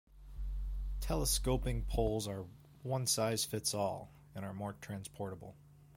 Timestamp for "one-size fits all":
2.81-4.09